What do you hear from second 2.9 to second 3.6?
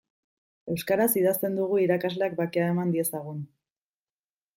diezagun.